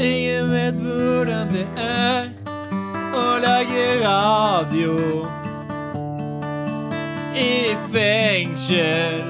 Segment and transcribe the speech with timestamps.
[0.00, 2.30] Ingen vet hvordan det er
[3.12, 4.94] å lage radio
[7.36, 9.20] i fengsel.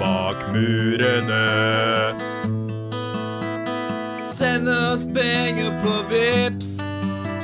[0.00, 1.46] Bak murene.
[4.26, 6.74] Send oss penger på Vips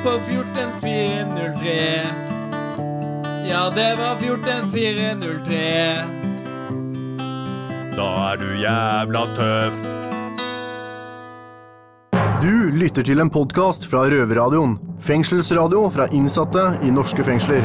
[0.03, 1.79] på 14403.
[3.47, 5.65] Ja, det var 14403.
[7.95, 10.12] Da er du jævla tøff.
[12.43, 14.73] Du lytter til en podkast fra Røverradioen.
[14.99, 17.63] Fengselsradio fra innsatte i norske fengsler.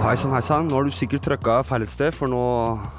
[0.00, 0.64] Hei sann, hei sann.
[0.64, 2.38] Nå har du sikkert trykka feil et sted, for nå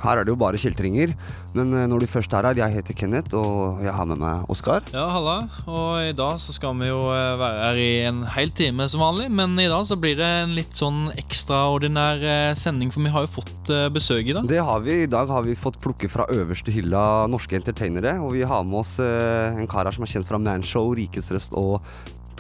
[0.04, 1.16] her er det jo bare kjeltringer.
[1.58, 4.46] Men eh, når du først er her, jeg heter Kenneth, og jeg har med meg
[4.54, 4.86] Oskar.
[4.94, 5.40] Ja, halla.
[5.66, 9.02] Og i dag så skal vi jo eh, være her i en hel time som
[9.02, 9.32] vanlig.
[9.34, 13.26] Men i dag så blir det en litt sånn ekstraordinær eh, sending, for vi har
[13.26, 14.46] jo fått besøk i dag.
[14.54, 15.02] Det har vi.
[15.02, 18.20] I dag har vi fått plukke fra øverste hylla norske entertainere.
[18.22, 21.58] Og vi har med oss en kar her som er kjent fra Manshow, Rikets Røst
[21.58, 21.82] og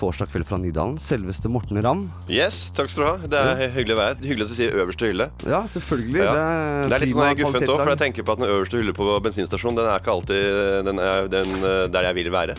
[0.02, 0.96] Torsdag kveld fra Nydalen.
[0.98, 2.08] Selveste Morten Ramm.
[2.31, 3.30] Yes, takk skal du ha.
[3.30, 4.16] Det er hyggelig å være.
[4.25, 5.28] Hyggelig at du sier øverste hylle.
[5.45, 6.23] Ja, selvfølgelig.
[6.23, 6.31] Ja.
[6.34, 6.45] Det
[6.89, 8.95] Det er litt sånn er guffent òg, for jeg tenker på at den øverste hylle
[8.98, 12.56] på bensinstasjonen, den er ikke alltid den er, den, eh, der jeg vil være.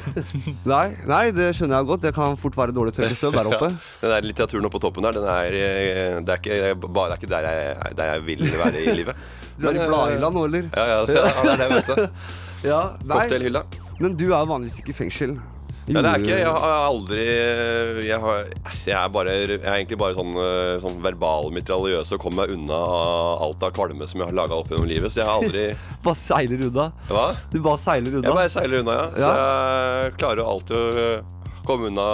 [0.74, 2.04] Nei, nei, det skjønner jeg godt.
[2.04, 3.72] Det kan fort være dårlig tørkestøv der oppe.
[4.02, 7.16] Den der litteraturen oppe på toppen der, den er, eh, det er ikke, bare, det
[7.16, 9.24] er ikke der, jeg, der jeg vil være i livet.
[9.54, 10.64] Du er i eh, bladhylla nå, eller?
[10.74, 12.22] Ja, ja, det, ja, det er det, vet du.
[12.66, 12.78] Ja.
[13.06, 13.60] Cocktailhylla.
[14.02, 15.36] Men du er vanligvis ikke i fengsel.
[15.84, 17.24] Ja, det er ikke Jeg har aldri
[18.06, 18.38] Jeg, har,
[18.72, 22.54] jeg, er, bare, jeg er egentlig bare sånn, eh, sånn verbal mitraljøs og kommer meg
[22.56, 22.78] unna
[23.44, 25.12] alt av kvalme som jeg har laga opp gjennom livet.
[25.12, 25.66] Så jeg har aldri
[26.06, 26.88] Bare seiler unna.
[27.10, 27.26] Hva?
[27.52, 28.24] Du bare seiler unna.
[28.30, 29.06] Jeg bare seiler unna, ja.
[29.12, 29.32] Så Ja.
[30.06, 31.08] jeg klarer jo alltid å
[31.68, 32.08] komme unna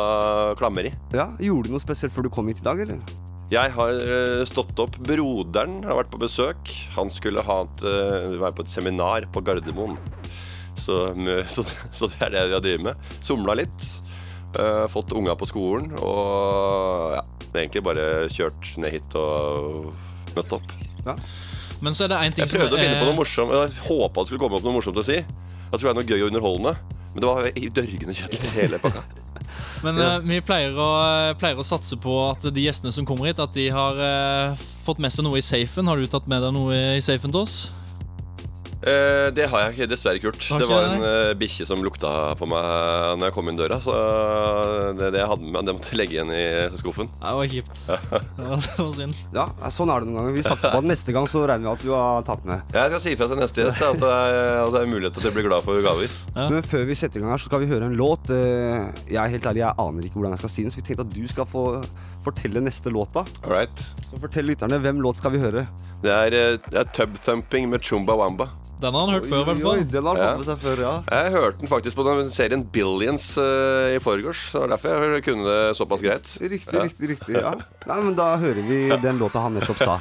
[0.59, 0.93] klammeri.
[1.15, 2.99] Ja, Gjorde du noe spesielt før du kom hit i dag, eller?
[3.51, 4.95] Jeg har eh, stått opp.
[5.07, 6.71] Broderen har vært på besøk.
[6.95, 9.97] Han skulle ha et, eh, være på et seminar på Gardermoen.
[10.81, 11.01] Så,
[11.55, 13.11] så, så det er det jeg driver med.
[13.21, 13.91] Somla litt.
[14.57, 17.21] Uh, fått unga på skolen og ja,
[17.53, 19.93] egentlig bare kjørt ned hit og
[20.35, 20.73] møtt opp.
[21.81, 23.55] Men så er det én ting Jeg prøvde å finne på er- noe morsomt.
[23.55, 25.21] Jeg håpa det skulle komme opp noe morsomt å si.
[25.23, 26.75] At det skulle være noe gøy og underholdende.
[27.15, 29.03] Men det var i dørgende kjedelig hele pakka.
[29.85, 30.91] Men eh, vi pleier å,
[31.41, 35.01] pleier å satse på at de gjestene som kommer hit, At de har uh, fått
[35.03, 35.89] med seg noe i safen.
[35.91, 37.57] Har du tatt med deg noe i safen til oss?
[38.81, 40.45] Eh, det har jeg ikke, dessverre ikke gjort.
[40.63, 42.11] Det var en uh, bikkje som lukta
[42.41, 43.77] på meg Når jeg kom inn døra.
[43.83, 43.93] Så
[44.97, 46.45] det, det jeg hadde med meg, det måtte jeg legge igjen i
[46.81, 47.11] skuffen.
[47.21, 47.83] Det var kjipt.
[48.41, 49.19] Det var synd.
[49.37, 50.37] Ja, sånn er det noen ganger.
[50.39, 52.65] Vi satser på at neste gang så regner vi at du har tatt med.
[52.77, 55.23] Jeg skal si ifra til neste gjest at det er, at det er mulighet til
[55.25, 56.17] at jeg blir glad for gaver.
[56.35, 56.47] Ja.
[56.55, 58.33] Men før vi setter i gang her, så skal vi høre en låt.
[58.33, 60.87] Eh, Jeg er helt ærlig, jeg aner ikke hvordan jeg skal si den, så vi
[60.89, 61.65] tenkte at du skal få
[62.25, 63.25] fortelle neste låt, da.
[64.11, 65.67] Så fortell lytterne, hvem låt skal vi høre?
[66.03, 68.49] Det er, eh, det er Tub Thumping med Chumba Wamba.
[68.81, 69.85] Den har han hørt før, i hvert Oi, oi, fall.
[69.93, 70.29] Den har han Ja.
[70.31, 70.93] fått med seg før, ja.
[71.11, 74.53] Jeg hørte den faktisk på den serien Billions uh, i forgårs.
[74.53, 76.33] Det var derfor jeg kunne det såpass greit.
[76.41, 77.35] Riktig, riktig, riktig.
[77.37, 77.55] ja
[77.87, 79.99] Nei, men Da hører vi den låta han nettopp sa.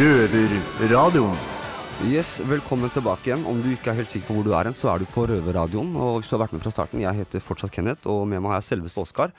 [0.00, 1.36] Røverradioen.
[2.08, 3.42] Yes, Velkommen tilbake igjen.
[3.44, 5.90] Om du ikke er helt sikker på hvor du er, så er du på Røverradioen.
[6.00, 8.54] Og hvis du har vært med fra starten, Jeg heter fortsatt Kenneth, og med meg
[8.54, 9.34] har jeg selveste Oskar.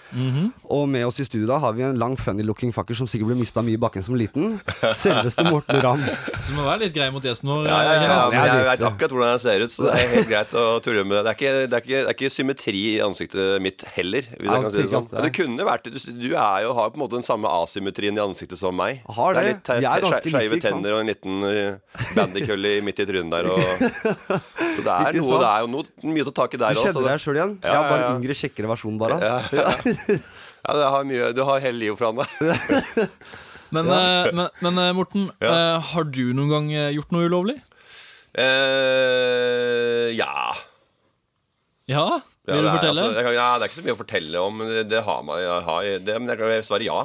[0.69, 3.31] Og med oss i studio da har vi en lang funny looking fucker som sikkert
[3.31, 4.59] ble mista mye i bakken som liten.
[4.93, 6.05] Selveste Morten Ramm.
[6.45, 7.65] Så må være litt grei mot gjesten vår.
[7.65, 10.29] Ja, ja, ja, ja, jeg vet akkurat hvordan jeg ser ut, så det er helt
[10.29, 11.23] greit å tulle med det.
[11.25, 14.29] Det er ikke, det er ikke, det er ikke symmetri i ansiktet mitt heller.
[14.37, 15.09] Hvis jeg kan si det, sånn.
[15.09, 17.49] det Men det kunne vært Du, du er jo, har på en måte den samme
[17.61, 19.01] asymmetrien i ansiktet som meg.
[19.17, 19.41] Har det.
[19.41, 21.45] er litt er ganske skeive tenner og en liten
[22.51, 23.49] bandykølle midt i trynet der.
[23.51, 23.59] Og,
[24.75, 26.89] så det er, noe, det er jo noe, mye å ta tak i Du kjenner
[26.91, 27.05] også.
[27.07, 27.53] deg sjøl igjen?
[27.63, 28.17] Ja, bare ja, ja.
[28.17, 29.19] yngre, kjekkere versjon, bare.
[29.21, 29.73] Ja, ja.
[30.65, 32.29] ja, det har mye, du har hele livet foran deg.
[33.71, 35.47] Men, eh, men, men eh, Morten, Ja.
[35.47, 37.53] eh, har du noen gang gjort noe ulovlig?
[38.35, 40.51] Uh, ja.
[41.87, 42.03] Ja?
[42.47, 42.91] Ja, Vil du er, fortelle?
[42.91, 44.59] altså, jeg kan, ja, det er ikke så mye å fortelle om.
[44.67, 46.99] Det, det har man, jeg har, det, men jeg kan svare ja.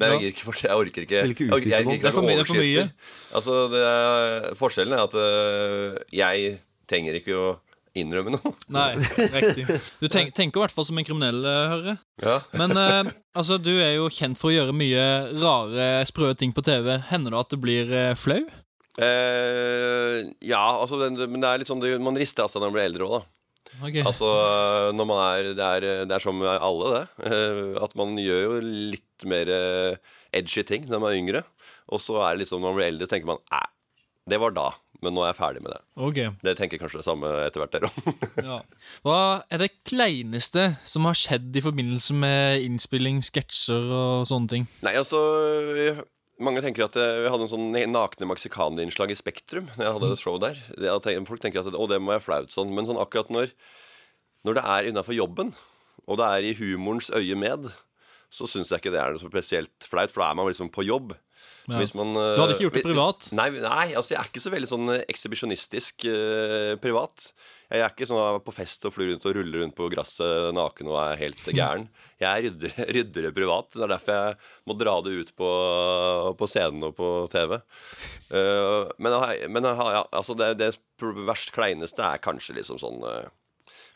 [0.00, 0.28] Men jeg, Ja.
[0.32, 1.18] ikke, jeg orker ikke.
[1.20, 2.70] Jeg orker- jeg gidder Det er for ikke mye- det er for mye.
[2.70, 2.92] overskrifter.
[3.36, 7.50] Altså, er, forskjellen er at uh, jeg trenger ikke å
[7.94, 8.54] innrømme noe.
[8.72, 9.66] Nei, riktig.
[10.00, 11.98] Du tenk, tenker i hvert fall som en kriminell, eh, hører jeg.
[12.24, 12.38] Ja.
[12.56, 15.04] Men uh, altså, du er jo kjent for å gjøre mye
[15.42, 16.88] rare, sprø ting på TV.
[17.12, 18.40] Hender det at du blir uh, flau?
[19.12, 20.18] Eh,
[20.48, 22.76] ja, altså, det, men det er litt sånn det, Man rister av seg når man
[22.78, 23.28] blir eldre òg, da.
[23.88, 24.02] Okay.
[24.04, 24.28] Altså,
[24.92, 27.28] når man er det, er det er som alle, det.
[27.28, 28.58] Eh, At man gjør jo
[28.92, 31.44] litt mer eh, edgy ting når man er yngre.
[31.92, 33.62] Og så er det liksom når man blir eldre, tenker man Æ,
[34.30, 34.70] det var da.
[35.02, 35.80] Men nå er jeg ferdig med det.
[35.98, 36.30] Okay.
[36.46, 38.26] Det tenker kanskje det samme etter hvert, dere òg.
[38.48, 38.58] ja.
[39.02, 39.18] Hva
[39.50, 44.68] er det kleineste som har skjedd i forbindelse med innspilling, sketsjer og sånne ting?
[44.86, 45.18] Nei, altså
[46.42, 50.12] mange tenker at eh, Vi hadde en sånn nakne meksikanerinnslag i Spektrum Når jeg hadde
[50.14, 50.58] et show der.
[51.28, 52.72] Folk tenker at å, det må være flaut sånn.
[52.74, 53.52] Men sånn akkurat når,
[54.46, 55.52] når det er innafor jobben,
[56.06, 57.70] og det er i humorens øye med,
[58.32, 60.70] så syns jeg ikke det er noe så spesielt flaut, for da er man liksom
[60.72, 61.12] på jobb.
[61.68, 61.78] Ja.
[61.78, 63.26] Hvis man, Du hadde ikke gjort det hvis- privat?
[63.36, 67.32] Nei, nei altså jeg er ikke så veldig sånn eh, ekshibisjonistisk eh, privat.
[67.72, 70.90] Jeg er ikke sånn på fest og flyr rundt og ruller rundt på gresset naken
[70.92, 71.86] og er helt gæren.
[72.20, 73.70] Jeg er rydder, ryddere privat.
[73.76, 75.52] Det er derfor jeg må dra det ut på,
[76.40, 77.58] på scenen og på TV.
[78.32, 79.16] Uh, men
[79.52, 83.30] men ja, altså det, det verst kleineste er kanskje liksom sånn eh,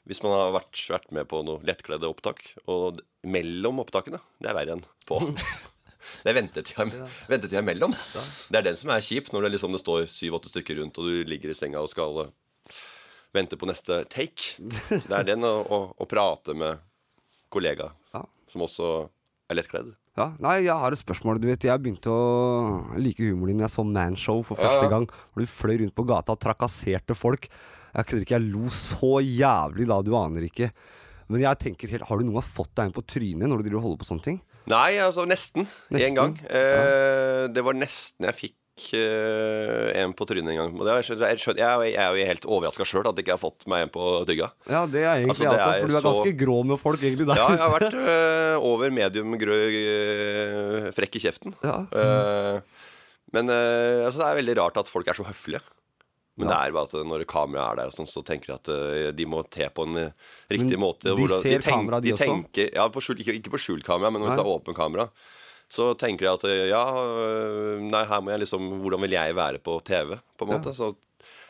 [0.06, 4.54] Hvis man har vært, vært med på noe lettkledde opptak, og mellom opptakene Det er
[4.54, 5.18] verre enn på.
[6.22, 6.84] Det er ventetida,
[7.26, 7.90] ventetida imellom.
[8.46, 11.08] Det er den som er kjip, når det, liksom, det står syv-åtte stykker rundt, og
[11.10, 12.76] du ligger i senga og skal eh,
[13.34, 14.54] vente på neste take.
[15.08, 16.78] Det er den å, å, å prate med
[17.50, 18.22] kollega, Ja.
[18.52, 18.92] som også
[19.50, 19.90] er lettkledd.
[20.16, 21.42] Ja, nei, jeg har et spørsmål.
[21.42, 24.86] Du vet, Jeg begynte å like humoren din da jeg så Manshow for Ja, første
[24.86, 24.92] ja.
[24.94, 25.10] gang.
[25.34, 27.50] Hvor du fløy rundt på gata og trakasserte folk.
[27.96, 30.70] Jeg kødder ikke, jeg lo så jævlig da, du aner ikke.
[31.32, 33.66] Men jeg tenker helt, har du noen gang fått deg en på trynet når du
[33.66, 34.36] driver og holder på sånne ting?
[34.70, 35.66] Nei, altså nesten.
[35.94, 36.36] Én gang.
[36.50, 40.74] Eh, det var nesten jeg fikk eh, en på trynet en gang.
[40.90, 43.86] Jeg, skjønner, jeg, jeg er jo helt overraska sjøl at jeg ikke har fått meg
[43.86, 44.50] en på tygga.
[44.70, 47.00] Ja, det er egentlig Altså, det altså, for du er så- ganske grå med folk
[47.06, 51.56] egentlig der Ja, jeg har vært øh, over medium grø, øh, frekk i kjeften.
[51.64, 51.78] Ja.
[51.90, 52.60] Eh,
[53.34, 55.62] men øh, altså, det er veldig rart at folk er så høflige.
[56.36, 58.68] Men det er bare at når kameraet er der, og sånn, så tenker jeg at
[58.68, 60.10] eh, de må te på en eh,
[60.52, 61.08] riktig Men måte.
[61.08, 62.66] de hvordan- ser kamera, de de også?
[62.74, 64.36] ja, på skjult, ikke, ikke på skjult kamera, men hvis Nei.
[64.36, 65.08] det er åpen kamera.
[65.72, 66.84] Så tenker jeg at eh, ja,
[67.82, 70.74] nei, her må jeg liksom Hvordan vil jeg være på TV, på en måte?
[70.76, 70.92] Så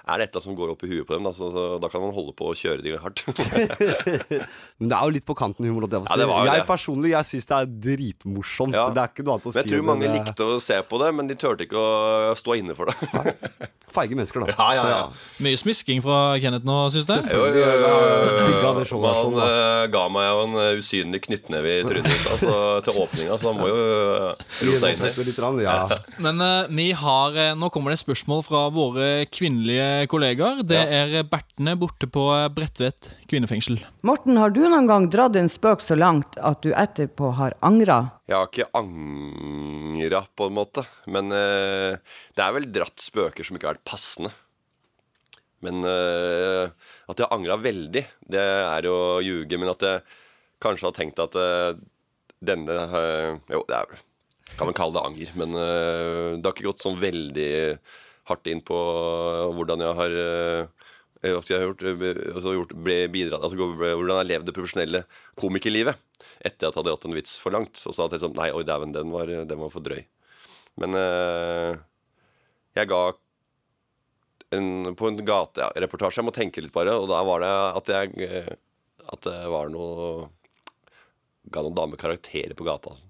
[0.06, 1.62] er det et eller annet som går opp i huet på dem, da, så, så
[1.82, 3.24] da kan man holde på å kjøre de hardt.
[4.78, 5.88] Men det er jo litt på kanten humor.
[5.90, 6.66] Det, Ja, det var jo jeg det.
[6.68, 8.76] personlig jeg syns det er dritmorsomt.
[8.78, 8.86] Ja.
[8.94, 9.74] Det er ikke noe annet å Men jeg si.
[9.74, 10.12] tror mange det.
[10.20, 13.72] likte å se på det, men de turte ikke å stå inne for det.
[13.96, 14.54] Feige mennesker, da.
[14.56, 15.02] Ja, ja, ja.
[15.42, 17.26] Mye smisking fra Kenneth nå, syns jeg.
[17.32, 18.46] Jo, jo, jo, jo.
[18.46, 21.84] Digga det showet her Man sånn, eh, ga meg jo en eh, usynlig knyttneve i
[21.86, 22.54] trynet altså,
[22.86, 25.76] til åpninga, så han må jo uh, seg inn ja.
[26.22, 30.62] Men uh, vi har eh, Nå kommer det spørsmål fra våre kvinnelige kollegaer.
[30.66, 32.22] Det er Bertene borte på
[32.54, 33.78] Bredtvet kvinnefengsel.
[34.06, 37.98] Morten, har du noen gang dratt en spøk så langt at du etterpå har angra?
[38.28, 40.84] Jeg har ikke angra, på en måte.
[41.10, 41.96] Men uh,
[42.36, 44.32] det er vel dratt spøker som ikke har vært passende.
[45.64, 46.68] Men uh,
[47.08, 49.60] at jeg har angra veldig, det er jo å ljuge.
[49.60, 50.02] Men at jeg
[50.62, 51.76] kanskje har tenkt at uh,
[52.46, 54.02] denne eh, Jo, det er
[54.56, 55.30] kan man kalle det anger.
[55.40, 57.48] Men det har ikke gått sånn veldig
[58.28, 58.76] hardt inn på
[59.56, 60.66] hvordan jeg har eh,
[61.26, 64.54] hva jeg har gjort, eh, altså gjort ble bidratt, altså hvordan jeg har levd det
[64.56, 65.00] profesjonelle
[65.40, 65.96] komikerlivet
[66.46, 67.80] etter at jeg hadde hatt en vits for langt.
[67.88, 70.02] Og så hadde jeg sånn Nei, oi dæven, den, var- den var for drøy.
[70.82, 71.78] Men eh,
[72.76, 73.00] jeg ga
[74.54, 76.92] en, på en gatereportasje Jeg må tenke litt, bare.
[77.00, 77.50] Og da var det
[77.80, 78.50] at jeg eh,
[79.10, 80.28] At det var noe
[81.50, 82.92] Ga noen damer karakterer på gata.
[82.92, 83.06] Altså.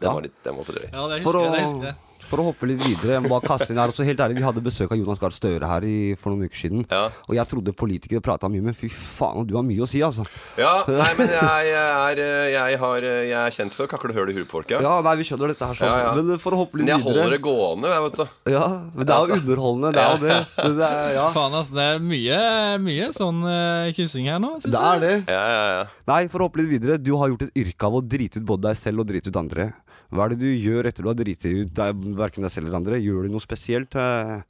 [0.00, 0.14] Den, Ja.
[0.16, 0.88] var litt, den var for drøy.
[0.94, 1.96] Ja, det For å, det husker jeg.
[2.30, 3.90] For å hoppe litt videre, jeg må bare kaste inn her.
[3.92, 6.62] Også helt ærlig, Vi hadde besøk av Jonas Gahr Støre her i, for noen uker
[6.62, 6.84] siden.
[6.90, 7.08] Ja.
[7.26, 10.24] Og jeg trodde politikere prata mye, men fy faen, du har mye å si, altså.
[10.60, 12.22] Ja, nei, men jeg, jeg, er,
[12.54, 14.82] jeg, har, jeg er kjent for å kakle høl i huet på folk, ja.
[14.84, 15.90] Ja, nei, vi skjønner dette her sånn.
[15.90, 16.14] Ja, ja.
[16.18, 18.24] Men for å hoppe Men litt jeg holder det gående, jeg, vet du.
[18.54, 19.36] Ja, men det er jo Altså.
[19.44, 20.38] underholdende, det er jo det.
[20.56, 21.26] det, det er, ja.
[21.34, 21.76] Faen, altså.
[21.76, 22.40] Det er mye,
[22.82, 24.56] mye sånn uh, kyssing her nå.
[24.58, 25.14] synes det er det.
[25.30, 25.84] Ja, ja, ja.
[26.10, 26.98] Nei, for å hoppe litt videre.
[27.00, 29.40] Du har gjort et yrke av å drite ut både deg selv og drite ut
[29.40, 29.70] andre.
[30.10, 32.80] Hva er det du gjør etter du har driti ut deg, hverken deg selv eller
[32.82, 32.98] andre?
[33.02, 34.40] Gjør du noe spesielt eh,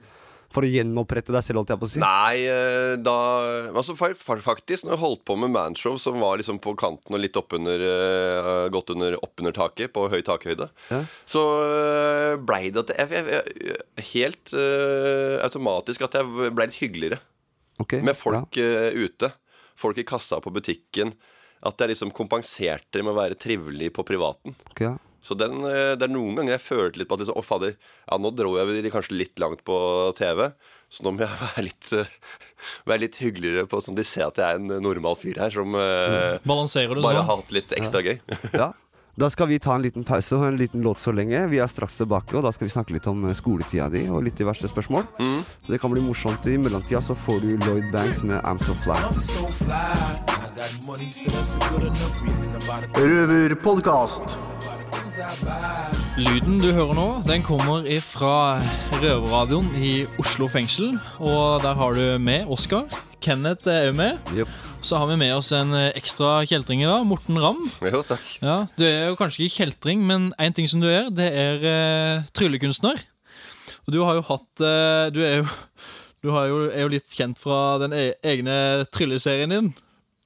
[0.50, 2.00] for å gjenopprette deg selv, holdt jeg på å si?
[2.02, 3.16] Nei, eh, da
[3.70, 7.14] Altså fa- fa- faktisk, når jeg holdt på med manshow, som var liksom på kanten
[7.14, 11.02] og litt oppunder uh, Godt under, oppunder taket, på høy takhøyde, Ja.
[11.28, 11.44] så
[12.42, 17.20] blei det at jeg, jeg, jeg, Helt uh, automatisk at jeg blei litt hyggeligere
[17.80, 19.30] okay, med folk eh, ute.
[19.80, 21.14] Folk i kassa på butikken.
[21.64, 24.54] At jeg liksom kompenserte med å være trivelig på privaten.
[24.72, 24.96] Okay, ok, ja.
[25.22, 27.74] Så den, eh, det er noen ganger jeg følte litt på at liksom, Å, fader,
[27.76, 29.76] ja, nå dro jeg kanskje litt langt på
[30.18, 30.46] TV.
[30.90, 32.14] Så nå må jeg være litt, eh,
[32.88, 35.76] være litt hyggeligere på sånn de ser at jeg er en normal fyr her som
[35.76, 36.46] mm.
[36.48, 37.28] Balanserer du bare sånn?
[37.28, 38.16] har hatt litt ekstra gøy.
[38.56, 38.72] ja.
[39.20, 41.42] Da skal vi ta en liten pause og en liten låt så lenge.
[41.52, 44.22] Vi er straks tilbake, og da skal vi snakke litt om eh, skoletida di og
[44.24, 45.04] litt diverse spørsmål.
[45.20, 45.42] Mm.
[45.66, 46.48] Så det kan bli morsomt.
[46.48, 48.96] I mellomtida så får du Lloyd Banks med I'm So Fly.
[48.96, 50.40] I'm so fly.
[52.96, 54.38] Røverpodkast.
[56.16, 58.34] Lyden du hører nå, den kommer fra
[59.02, 60.96] Røverradioen i Oslo fengsel.
[61.20, 62.88] Og der har du med Oskar.
[63.20, 64.32] Kenneth er òg med.
[64.32, 64.69] Yep.
[64.80, 67.60] Så har vi med oss en eh, ekstra kjeltring i dag, Morten Ramm.
[67.84, 68.24] Jo, takk.
[68.40, 71.66] Ja, Du er jo kanskje ikke kjeltring, men én ting som du er, det er
[71.66, 73.02] uh, tryllekunstner.
[73.84, 75.44] Og du har jo hatt uh, Du er jo,
[76.24, 78.56] du har jo, er jo litt kjent fra den e egne
[78.88, 79.70] trylleserien din.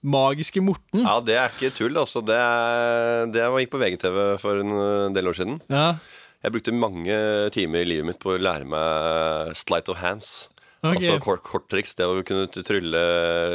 [0.04, 1.02] Magiske Morten.
[1.02, 2.23] Ja, det er ikke tull, altså.
[2.23, 5.58] Det, er, det jeg gikk på VGTV for en del år siden.
[5.73, 5.96] Ja,
[6.44, 7.14] Jeg brukte mange
[7.56, 10.50] timer i livet mitt på å lære meg sleight of hands.
[10.84, 10.98] Ok.
[11.00, 11.96] Altså kort, korttriks.
[11.98, 13.02] Det å kunne trylle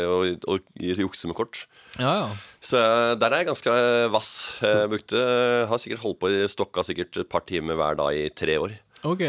[0.09, 1.63] og, og jukse med kort.
[1.99, 2.29] ja, ja.
[2.59, 3.75] Så eh, der er jeg ganske
[4.11, 4.33] vass.
[4.59, 5.21] Jeg brukte,
[5.69, 8.75] har sikkert holdt på i stokka sikkert et par timer hver dag i tre år.
[9.07, 9.23] Ok.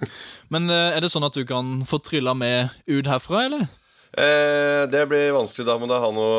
[0.52, 3.68] Men eh, er det sånn at du kan få trylla med ut herfra, eller?
[4.12, 6.32] Eh, det blir vanskelig da, må du ha noe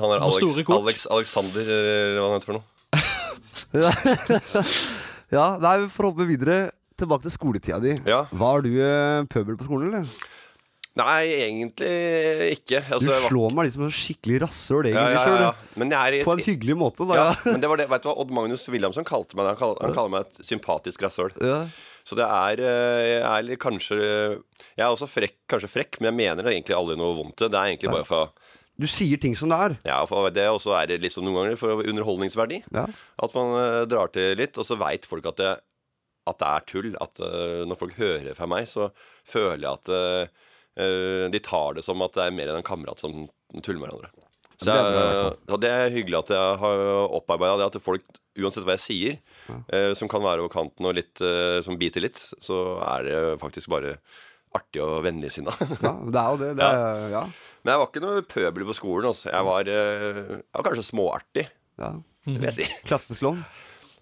[0.00, 0.64] Han er Alex.
[0.66, 2.64] Alex Alexander, eller hva han heter for noe.
[5.36, 6.58] ja, nei, vi får hoppe videre.
[6.96, 7.94] Tilbake til skoletida di.
[8.08, 8.22] Ja.
[8.32, 10.08] Var du eh, pøbel på skolen, eller?
[10.96, 11.90] Nei, egentlig
[12.56, 12.78] ikke.
[12.88, 14.94] Du Altså, var- slår meg litt som en skikkelig rasshøl, egentlig.
[15.12, 15.92] ja, ja, ja, du.
[15.92, 17.14] Er i På en hyggelig måte, da.
[17.20, 19.52] ja, men det var det, vet du hva Odd Magnus Williamson kalte meg det.
[19.52, 21.36] Han kaller, han kaller meg et sympatisk rasshøl.
[22.06, 26.42] Så det er, eh, er kanskje Jeg er også frekk, kanskje frekk, men jeg mener
[26.46, 27.36] det egentlig aldri noe vondt.
[27.44, 28.30] Det er egentlig bare for
[28.78, 29.76] Du sier ting som det er.
[29.84, 32.62] Ja, for det også er det liksom noen ganger for underholdningsverdi.
[32.72, 32.86] Ja.
[33.20, 35.58] At man eh, drar til litt, og så veit folk at det,
[36.26, 36.90] at det er tull.
[37.02, 38.90] At uh, når folk hører fra meg, så
[39.28, 43.00] føler jeg at eh, de tar det som at det er mer enn en kamerat
[43.00, 43.24] som
[43.64, 44.12] tuller med hverandre.
[44.56, 46.82] Så jeg, og det er hyggelig at jeg har
[47.18, 47.66] opparbeida det.
[47.70, 48.04] At folk,
[48.40, 49.18] uansett hva jeg sier,
[49.48, 51.20] uh, som kan være over kanten og litt
[51.64, 53.96] som biter litt, så er det faktisk bare
[54.56, 55.52] artig og vennligsinna.
[55.82, 56.50] Ja, det er jo det.
[56.56, 57.24] det er, ja.
[57.62, 59.08] Men jeg var ikke noe pøbel på skolen.
[59.10, 59.28] Altså.
[59.32, 61.46] Jeg, var, jeg var kanskje småartig,
[61.82, 61.90] Ja.
[62.28, 62.68] vil jeg si.
[62.88, 63.42] Klassens klovn.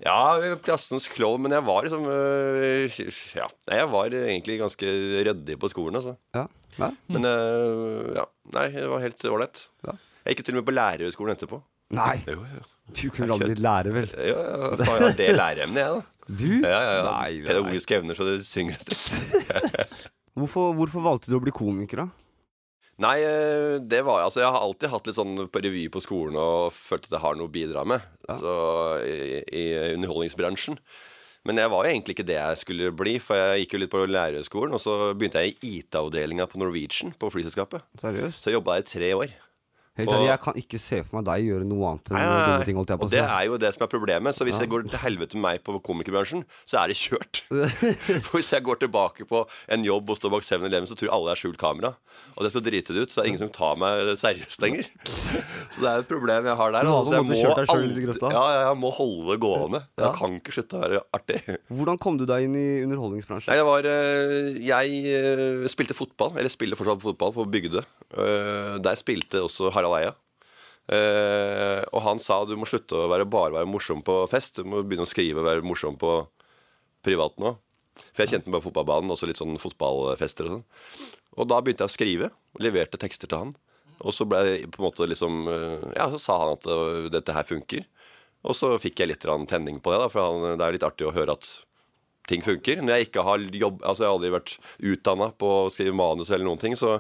[0.02, 2.96] Ja, klassens klovn, men jeg var liksom øh,
[3.38, 4.88] Ja, jeg var egentlig ganske
[5.28, 6.16] ryddig på skolen, altså.
[6.34, 6.46] Ja.
[6.80, 6.88] Ja.
[7.14, 8.24] Men øh, ja,
[8.56, 9.68] nei, det var helt ålreit.
[9.86, 9.94] Ja.
[10.24, 11.60] Jeg gikk jo til og med på lærerhøgskolen etterpå.
[11.94, 12.64] Nei, Jo, jo.
[12.90, 14.08] du kunne aldri blitt lærer, vel?
[14.18, 16.26] Ja, ja, faen, har det læreemnet, jeg, da.
[16.42, 16.48] Du?
[16.64, 17.14] Ja, ja, ja.
[17.46, 18.96] Pedagogiske evner så det synger etter.
[20.34, 22.23] Hvorfor, hvorfor valgte du å bli komiker, da?
[23.02, 26.38] Nei, øh, det var Altså, jeg har alltid hatt litt sånn på revy på skolen
[26.38, 28.54] og følt at jeg har noe å bidra med så,
[29.02, 29.64] i, i
[29.96, 30.78] underholdningsbransjen.
[31.44, 33.92] Men jeg var jo egentlig ikke det jeg skulle bli, for jeg gikk jo litt
[33.92, 37.84] på lærerhøgskolen, og så begynte jeg i IT-avdelinga på Norwegian på flyselskapet.
[38.00, 38.46] Seriøst?
[38.46, 39.34] Så jobba jeg i tre år.
[39.96, 42.34] Helt Og- Jeg kan ikke se for meg deg gjøre noe annet enn Nei, nei,
[42.34, 42.46] nei.
[42.50, 42.76] dumme ting.
[42.80, 44.34] holdt jeg på Og det er jo det som er problemet.
[44.34, 47.42] Så hvis det går til helvete med meg på komikerbransjen, så er det kjørt.
[48.26, 51.30] For hvis jeg går tilbake på en jobb og står bak 7-Eleven, så tror alle
[51.30, 51.94] er skjult kamera.
[52.34, 54.88] Og det skal drite det ut, så det er ingen som tar meg seriøst lenger.
[55.74, 56.86] Så det er et problem jeg har der.
[56.86, 57.34] På altså, jeg må
[57.74, 59.80] alltid- Ja, ja, jeg må holde det gående.
[59.98, 60.04] Ja.
[60.08, 61.38] Jeg kan ikke slutte å være artig.
[61.70, 63.54] Hvordan kom du deg inn i Nei, underholdningsbransjen?
[63.54, 67.82] jeg var eh, Jeg eh, spilte fotball, eller spiller fortsatt fotball, på Bygde.
[68.14, 70.14] Eh, Der spilte også Harald Eia.
[70.92, 74.60] Eh, og han sa du må slutte å være, bare være morsom på fest.
[74.60, 76.16] Du må begynne å skrive og være morsom på
[77.04, 77.56] privat nå.
[78.14, 80.64] For jeg kjente meg på fotballbanen, også litt sånn fotballfester og sånn.
[81.38, 83.52] Og da begynte jeg å skrive, og leverte tekster til han.
[84.04, 87.06] Og så ble jeg på en måte liksom eh, Ja, så sa han at øh,
[87.12, 87.84] dette her funker.
[88.44, 91.06] Og så fikk jeg litt tenning på det, da, for han, det er litt artig
[91.08, 91.48] å høre at
[92.28, 92.82] ting funker.
[92.82, 94.56] Når jeg ikke har jobb Altså jeg har aldri vært
[94.92, 96.98] utdanna på å skrive manus eller noen ting, så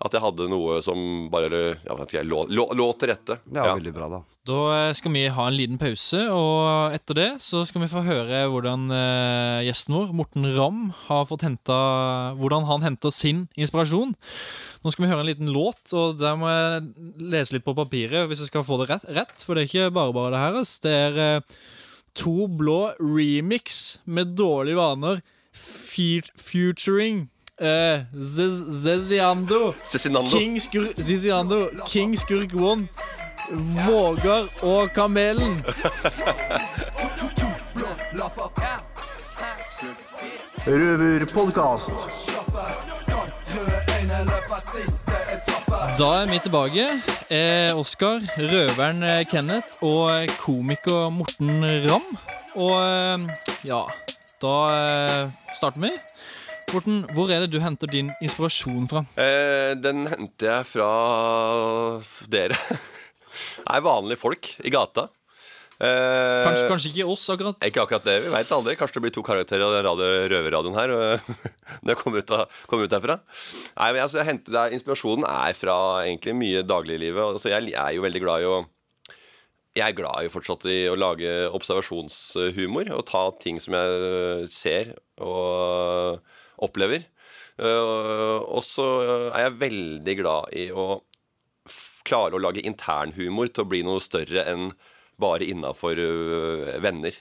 [0.00, 1.50] at jeg hadde noe som bare
[1.84, 3.34] ja, vet ikke, lå, lå, lå til rette.
[3.44, 3.74] Det er Ja.
[3.76, 4.20] veldig bra, da.
[4.48, 4.60] Da
[4.96, 8.86] skal vi ha en liten pause, og etter det så skal vi få høre hvordan
[8.96, 11.76] eh, gjesten vår, Morten Ramm, har fått henta
[12.40, 14.14] Hvordan han henter sin inspirasjon.
[14.80, 18.24] Nå skal vi høre en liten låt, og der må jeg lese litt på papiret
[18.30, 19.04] hvis jeg skal få det rett.
[19.12, 20.58] rett for det er ikke bare bare det her.
[20.88, 21.60] Det er eh,
[22.24, 25.20] To Blå remix med dårlige vaner
[25.52, 27.28] fe- featuring
[27.60, 29.74] eh, Zez- Zeziando.
[30.30, 32.88] King Skur Ziziando, King Skurk One,
[33.86, 35.62] Vågar og Kamelen.
[40.66, 41.92] Røverpodkast.
[45.98, 46.84] Da er vi tilbake.
[47.30, 52.06] Eh, Oskar, røveren eh, Kenneth og komiker Morten Ramm.
[52.56, 53.18] Og eh,
[53.68, 53.80] ja,
[54.42, 55.92] da eh, starter vi.
[56.70, 59.00] Morten, hvor er det du henter din inspirasjon fra?
[59.18, 60.90] Eh, den henter jeg fra
[62.30, 62.58] dere.
[63.66, 65.08] Nei, vanlige folk i gata.
[65.80, 67.58] Eh, Kanskje, kanskje ikke oss, akkurat.
[67.66, 68.16] Ikke akkurat det.
[68.26, 68.76] Vi veit aldri.
[68.78, 70.94] Kanskje det blir to karakterer av den radio, røverradioen her.
[71.80, 73.18] Når jeg kommer ut, av, kommer ut herfra.
[73.74, 77.24] Nei, men altså, jeg henter der, Inspirasjonen er fra egentlig mye dagliglivet.
[77.34, 78.58] Altså, jeg er jo veldig glad i å
[79.78, 82.94] Jeg er glad i fortsatt i å lage observasjonshumor.
[82.94, 86.20] Og ta ting som jeg øh, ser og
[86.64, 87.04] opplever.
[87.60, 91.00] Øh, Og så øh, er jeg veldig glad i å
[92.08, 94.70] klare å lage internhumor til å bli noe større enn
[95.20, 95.98] bare innafor
[96.80, 97.12] venner.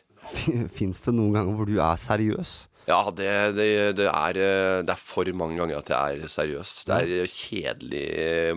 [0.71, 2.53] Fins det noen ganger hvor du er seriøs?
[2.89, 3.65] Ja, det, det,
[3.99, 6.71] det, er, eh, det er for mange ganger at jeg er seriøs.
[6.87, 8.05] Det er kjedelig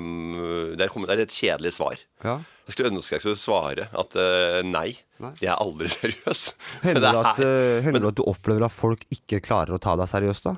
[0.00, 2.00] mm, Det er, det er et kjedelig svar.
[2.24, 2.38] Ja.
[2.70, 5.32] Jeg skulle ønske jeg skulle svare at uh, nei, Nei.
[5.42, 6.46] jeg er aldri seriøs.
[6.86, 9.98] Hender det at, er- eh, hender at du opplever at folk ikke klarer å ta
[10.00, 10.54] deg seriøst, da?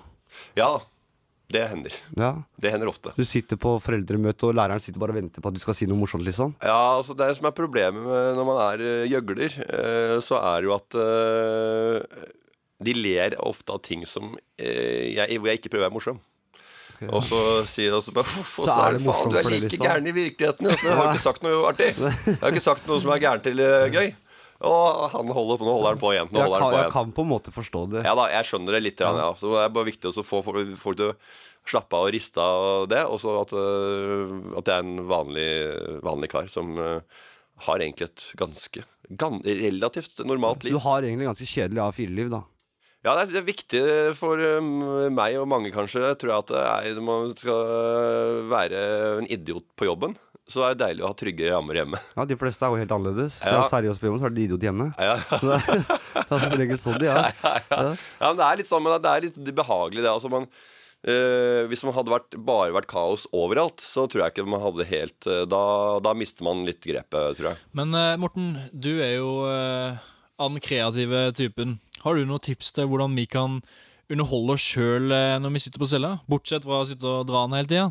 [0.59, 0.73] Ja,
[1.53, 1.95] det hender.
[2.17, 2.31] Ja.
[2.57, 3.13] Det hender ofte.
[3.17, 5.89] Du sitter på foreldremøte, og læreren sitter bare og venter på at du skal si
[5.91, 6.55] noe morsomt, liksom?
[6.65, 10.67] Ja, altså Det som er problemet med når man er eh, gjøgler, eh, så er
[10.67, 12.29] jo at eh,
[12.85, 16.23] de ler ofte av ting som jeg, hvor jeg ikke prøver å være morsom.
[17.05, 17.39] Og så
[17.69, 19.85] sier de også bare Uff, og Så er det faen, du er like liksom.
[19.85, 20.69] gæren i virkeligheten.
[20.71, 21.89] Altså, jeg har ikke sagt noe artig.
[21.99, 24.13] Jeg har ikke sagt noe som er gærent eller gøy.
[24.67, 26.31] Og han holder på, nå holder han på igjen.
[26.33, 26.93] Nå Jeg kan, på jeg igjen.
[26.95, 28.05] kan på en måte forstå det.
[28.07, 29.03] Ja da, jeg skjønner det litt.
[29.05, 29.13] Ja.
[29.21, 29.29] Ja.
[29.39, 31.15] Så det er bare viktig å få folk til å
[31.69, 33.03] slappe av og riste av det.
[33.09, 35.49] Og så at, øh, at jeg er en vanlig,
[36.05, 36.99] vanlig kar som øh,
[37.69, 38.83] har egentlig et ganske
[39.21, 42.43] gan, relativt normalt liv Du har egentlig ganske kjedelig A4-liv, da.
[43.05, 43.81] Ja, det er, det viktig
[44.17, 44.65] for øh,
[45.13, 46.63] meg og mange, kanskje, tror jeg at det
[46.97, 48.85] er, man skal være
[49.21, 50.17] en idiot på jobben,
[50.51, 51.99] så er det deilig å ha trygge rammer hjemme.
[52.19, 53.39] Ja, De fleste er jo helt annerledes.
[53.41, 53.57] Ja.
[53.57, 53.65] Ja.
[53.71, 54.91] Seriøst på jobben, så er det idiot hjemme.
[55.01, 57.31] Ja, Så det er, det er som regel sånn de er.
[57.41, 60.11] ja, men det er litt sånn, men det er litt behagelig det.
[60.13, 60.45] Altså man,
[61.09, 64.89] øh, hvis man hadde vært, bare vært kaos overalt, så tror jeg ikke man hadde
[64.93, 65.63] helt eh, Da,
[66.05, 67.63] da mister man litt grepet, tror jeg.
[67.81, 69.97] Men eh, Morten, du er jo eh,
[70.37, 71.79] av den kreative typen.
[72.05, 73.63] Har du noen tips til hvordan vi kan
[74.13, 75.09] underholde oss sjøl
[75.41, 76.19] når vi sitter på cella?
[76.29, 77.87] Bortsett fra å sitte og dra den hele tida.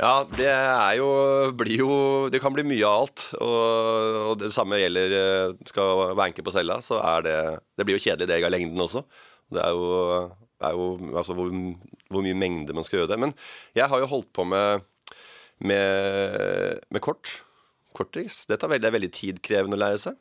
[0.00, 1.08] Ja, det er jo
[1.52, 1.94] blir jo
[2.32, 3.26] Det kan bli mye av alt.
[3.36, 7.36] Og, og det samme gjelder eh, Skal vanke på cella, så er det
[7.76, 9.04] Det blir jo kjedelig det av lengden også.
[9.52, 9.90] Det er jo,
[10.64, 11.52] er jo altså hvor,
[12.08, 13.20] hvor mye mengde man skal gjøre det.
[13.20, 13.34] Men
[13.76, 14.88] jeg har jo holdt på med
[15.62, 17.42] med, med kort.
[17.94, 18.46] Korttriks.
[18.48, 20.16] Det er veldig tidkrevende å lære seg.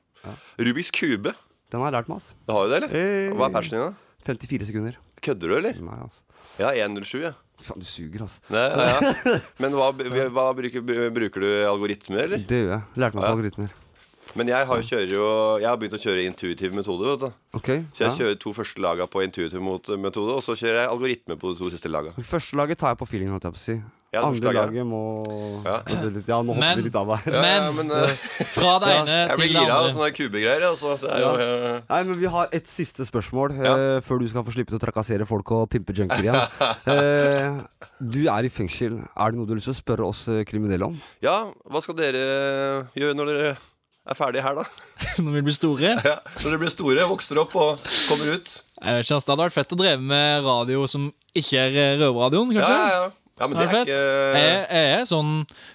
[0.62, 1.34] Rubiks kube.
[1.72, 2.34] Den har jeg lært meg, ass.
[2.46, 2.96] Det har du det, eller?
[3.00, 4.26] Eh, Hva er persen din, da?
[4.28, 4.98] 54 sekunder.
[5.22, 5.78] Kødder du, eller?
[5.86, 6.22] Nei, altså
[6.60, 7.34] Ja, 107, ja.
[7.62, 8.42] Faen, du suger, altså.
[8.50, 9.36] Nei, ja, ja.
[9.62, 9.92] Men hva,
[10.34, 10.82] hva bruker,
[11.14, 12.42] bruker du algoritmer, eller?
[12.50, 12.84] Det gjør jeg.
[13.04, 13.78] Lærte meg på algoritmer.
[14.40, 14.82] Men jeg har,
[15.12, 15.24] jo
[15.60, 17.04] jeg har begynt å kjøre intuitiv metode.
[17.10, 20.84] vet du Ok, Så jeg kjører to første laga på intuitiv metode, og så kjører
[20.86, 22.14] jeg algoritme på de to siste laga.
[22.18, 23.78] Første laget tar jeg på feeling, holdt jeg på å si.
[24.12, 24.84] Ja, Andre laget.
[24.84, 25.00] må
[25.64, 25.78] Ja.
[25.88, 27.32] Ja, nå hopper Men- vi litt av her.
[27.32, 28.16] Ja, ja, Men- men eh,
[28.52, 29.94] Fra det ene jeg blir til det gira av andre.
[29.96, 30.62] sånne kubegreier.
[30.68, 30.98] Altså.
[31.00, 33.72] Det sånne jo eh, Nei, men Vi har et siste spørsmål Ja.
[33.78, 36.36] eh, før du skal få slippe til å trakassere folk og pimpe junker igjen.
[36.92, 37.62] eh,
[38.04, 39.00] du er i fengsel.
[39.16, 41.00] Er det noe du har lyst til å spørre oss kriminelle om?
[41.22, 43.58] Ja, hva skal dere gjøre når dere
[44.12, 44.64] er ferdige her, da?
[45.24, 45.96] Når vi blir store.
[46.04, 48.52] Ja, når dere blir store, vokser opp og kommer ut?
[48.82, 52.52] Jeg vet ikke, Det hadde vært fett å dreve med radio som ikke er Røverradioen,
[52.58, 52.76] kanskje?
[52.76, 53.02] ja, ja.
[53.06, 53.12] ja
[53.48, 53.90] men Det det er fett.
[53.90, 55.32] ikke Jeg, jeg er sånn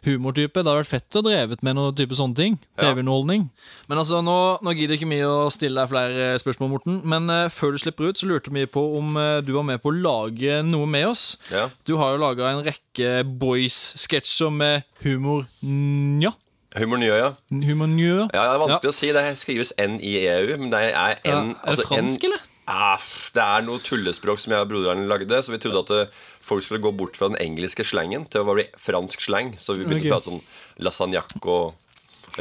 [0.06, 0.60] humortype.
[0.60, 2.58] Det hadde vært fett å drevet med noen type sånne ting.
[2.80, 3.48] TV-underholdning.
[3.90, 7.00] Men altså, nå, nå gidder ikke vi å stille deg flere spørsmål, Morten.
[7.08, 9.82] Men uh, før du slipper ut, så lurte vi på om uh, du var med
[9.82, 11.28] på å lage noe med oss.
[11.52, 11.68] Ja.
[11.88, 16.34] Du har jo laga en rekke boys-sketsjer med humor nja.
[16.76, 17.30] Humor njø, ja.
[17.50, 18.26] Humor njø.
[18.34, 19.08] Ja, det er vanskelig å si.
[19.16, 20.92] Det skrives N-I-E-U, men det er
[21.24, 22.42] Ja, er det fransk, eller?
[22.66, 22.98] Ah,
[23.30, 26.64] det er noe tullespråk som jeg og broderen lagde, så vi trodde at eh, folk
[26.66, 29.52] skulle gå bort fra den engelske slangen til å bli fransk slang.
[29.62, 30.10] Så vi begynte okay.
[30.10, 31.76] å prate sånn lasagnac og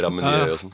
[0.01, 0.71] ramenier og sånn.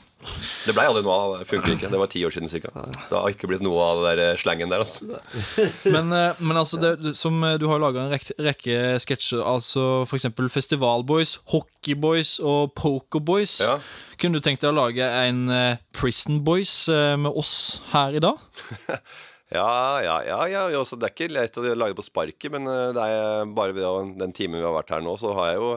[0.64, 1.34] Det blei aldri noe av.
[1.42, 1.90] Det funker ikke.
[1.92, 2.70] Det var ti år siden cirka.
[2.72, 5.18] Det har ikke blitt noe av der eh, slangen der, altså.
[5.94, 10.30] Men, eh, men altså, det, som du har laga en rekke, rekke sketsjer, altså f.eks.
[10.54, 13.58] Festivalboys, Hockeyboys og Pokerboys.
[13.60, 13.76] Ja.
[14.16, 15.44] Kunne du tenkt deg å lage en
[15.92, 18.40] Prison Boys med oss her i dag?
[19.52, 20.62] Ja, ja, ja, ja.
[20.72, 23.52] ja, altså, det er ikke lett å lage det på sparket, men eh, det er
[23.52, 25.70] bare ved den timen vi har vært her nå, så har jeg jo,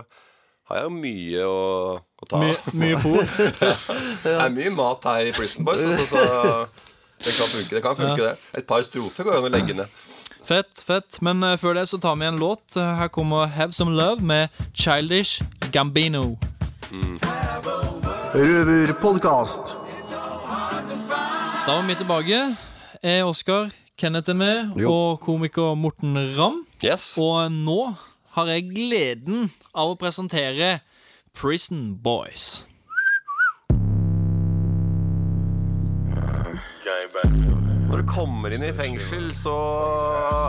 [0.71, 1.61] har jeg jo mye å,
[1.99, 3.21] å ta Mye, My, mye fôr.
[4.25, 6.91] Det er mye mat her i Prison Boys, altså, så
[7.25, 7.75] det kan funke.
[7.75, 8.35] Det kan funke det.
[8.59, 10.03] Et par strofer går an å legge ned.
[10.45, 11.17] Fett, fett.
[11.25, 12.75] Men uh, før det så tar vi en låt.
[12.77, 15.41] Eh, Her kommer Have Some Love med Childish
[15.73, 16.35] Gambino.
[18.35, 19.75] Røverpodkast.
[21.65, 22.41] Da var vi tilbake.
[23.05, 23.67] Jeg er Oskar,
[24.01, 24.89] Kenneth er med, Jo.
[24.91, 26.63] og komiker Morten Ramm.
[26.83, 27.13] Yes.
[27.21, 27.95] Og nå
[28.33, 30.79] har jeg gleden av å presentere
[31.37, 32.65] Prison Boys.
[37.85, 39.53] Når du kommer inn i fengsel, så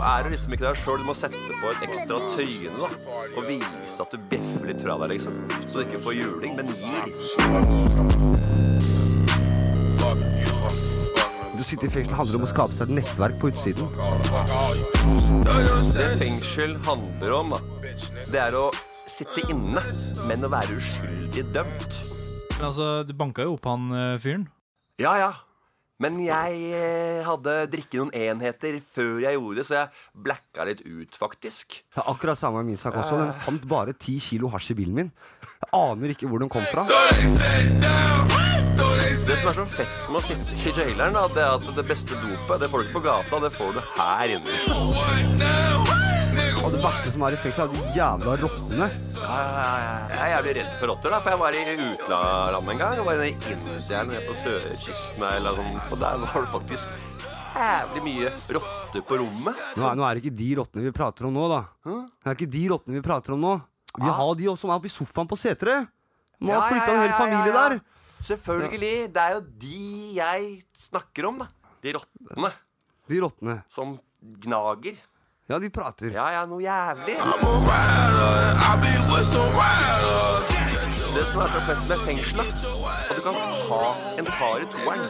[0.03, 0.97] er du liksom ikke deg sjøl.
[1.03, 2.89] Du må sette på et ekstra tryne da
[3.37, 5.37] og vise at du bjeffer litt fra deg, liksom.
[5.69, 8.17] Så du ikke får juling, men gir.
[11.67, 13.89] Du sitter i fengsel handler om å skape seg et nettverk på utsiden.
[15.83, 17.51] Det fengsel handler om,
[18.31, 18.69] det er å
[19.03, 19.83] sitte inne,
[20.29, 21.99] men å være uskyldig dømt.
[22.53, 24.47] Men altså, du banka jo opp han eh, fyren.
[25.03, 25.29] Ja, ja.
[25.99, 30.87] Men jeg eh, hadde drikket noen enheter før jeg gjorde det, så jeg blacka litt
[30.87, 31.81] ut, faktisk.
[31.99, 33.19] Er akkurat samme med min sak også.
[33.25, 35.15] Den fant bare ti kilo hasj i bilen min.
[35.43, 36.87] Jeg aner ikke hvor den kom fra.
[38.77, 42.17] Det som er så fett med å sitte i jaileren, det er at det beste
[42.21, 44.53] dopet det får du ikke på gata, det får du her inne.
[44.53, 44.77] liksom.
[46.67, 48.87] Og det verste som er i fengsel, er de jævla rottene.
[49.17, 52.95] Jeg er jævlig redd for rotter, da, for jeg var i utlandet en gang.
[52.99, 56.85] Jeg var i India nede på sørkysten eller noe og der var det faktisk
[57.57, 59.65] jævlig mye rotter på rommet.
[59.77, 61.61] Nå er, nå er det ikke de rottene vi prater om nå, da.
[61.87, 63.57] Det er ikke de rottene vi prater om nå.
[63.97, 65.89] Vi har de også som er oppe i sofaen på seteret.
[66.37, 67.79] Nå har flytta en hel familie der.
[68.23, 69.13] Selvfølgelig.
[69.13, 71.47] Det er jo de jeg snakker om, da.
[71.83, 72.51] De rottene
[73.07, 73.61] De rottene.
[73.69, 73.99] som
[74.43, 74.97] gnager.
[75.47, 76.11] Ja, de prater.
[76.11, 77.15] Ja, ja, noe jævlig.
[81.17, 82.65] Det som er så fett med fengselet.
[83.09, 83.37] at du kan
[83.69, 83.85] ta
[84.19, 85.01] en kar i toeren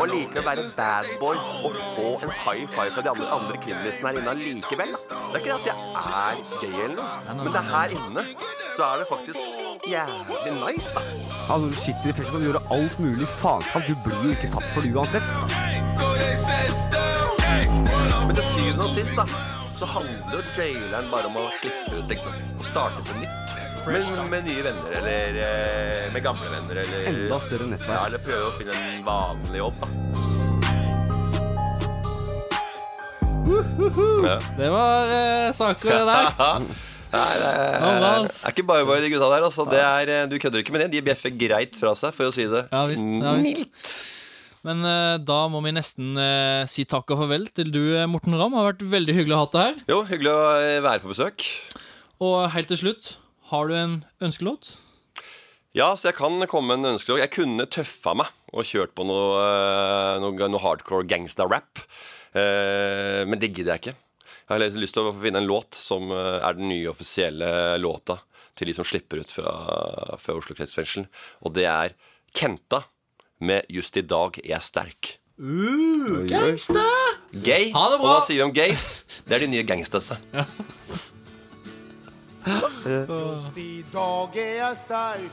[0.00, 4.08] og likevel være bad boy og få en high five fra de andre, andre kvinnelisene
[4.08, 4.90] her inne likevel.
[5.10, 5.76] Det er ikke at jeg
[6.22, 8.24] er gay eller noe, men det er her inne
[8.76, 9.38] så er det faktisk
[9.94, 11.00] jævlig nice, da.
[11.52, 13.82] Altså, du sitter i fengsel, kan du gjøre alt mulig faenskap.
[13.88, 15.26] Du blir jo ikke tatt for det uansett.
[18.26, 19.24] Men til syvende og sist, da,
[19.78, 22.32] så handler jo jaileren bare om å slippe ut, liksom.
[22.58, 23.47] Og starte på nytt.
[23.88, 28.02] Med, med nye venner, eller eh, med gamle venner, eller Enda større Ja, nettverk.
[28.08, 29.88] eller prøve å finne en vanlig jobb, da.
[33.48, 34.34] Ja.
[34.58, 36.28] Det var eh, saker, det der.
[37.14, 38.42] Nei, det er, Ja, bra, ass.
[38.44, 39.46] er ikke bare bare de gutta der.
[39.46, 39.64] Altså.
[39.70, 40.90] Det er, eh, du kødder ikke med det.
[40.92, 43.48] De bjeffer greit fra seg, for å si det Ja, visst, ja, visst.
[43.56, 43.94] mildt.
[44.68, 48.36] Men eh, da må vi nesten eh, si takk og farvel til du, eh, Morten
[48.36, 48.52] Ramm.
[48.52, 49.80] Det har vært veldig hyggelig å ha deg her.
[49.94, 51.46] Jo, hyggelig å eh, være på besøk.
[52.28, 53.14] Og helt til slutt,
[53.50, 54.76] har du en ønskelåt?
[55.76, 57.22] Ja, så jeg kan komme med en ønskelåt.
[57.22, 61.82] Jeg kunne tøffa meg og kjørt på noe, eh, noe, noe hardcore gangsta-rap.
[62.32, 63.96] Eh, men det gidder jeg ikke.
[64.48, 68.18] Jeg har lyst til å finne en låt som eh, er den nye offisielle låta
[68.58, 69.52] til de som slipper ut fra,
[70.18, 71.06] fra Oslo kretsfengsel.
[71.44, 71.96] Og det er
[72.34, 72.82] Kenta
[73.40, 75.16] med 'Just i dag er jeg sterk'.
[75.38, 76.82] Uh, Gangsta!
[77.32, 77.70] Gay.
[77.70, 79.04] Ha det Og hva sier vi om gays?
[79.24, 80.18] Det er de nye gangstasa.
[82.48, 85.30] Just idag är jag stark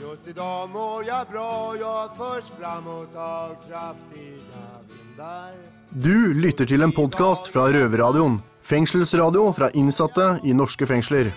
[0.00, 5.52] Just idag mår jag bra Jag förs framåt av kraftiga vindar
[5.88, 8.36] Du lytter til en podkast fra Røverradioen.
[8.62, 11.32] Fengselsradio fra innsatte i norske fengsler.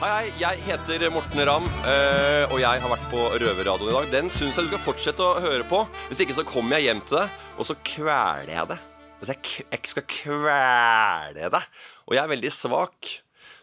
[0.00, 4.08] Hei, jeg heter Morten Ramm, eh, og jeg har vært på Røverradioen i dag.
[4.14, 5.82] Den syns jeg du skal fortsette å høre på.
[6.08, 8.86] Hvis ikke så kommer jeg hjem til deg, og så kveler jeg deg.
[9.20, 11.68] Hvis jeg, jeg skal kvele deg.
[12.08, 13.12] Og jeg er veldig svak,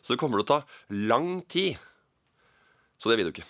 [0.08, 1.76] så det kommer til å ta lang tid.
[2.96, 3.48] Så det vil du ikke.